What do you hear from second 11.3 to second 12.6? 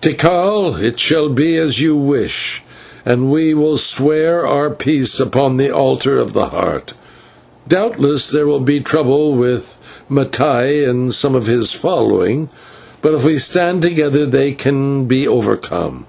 of his following,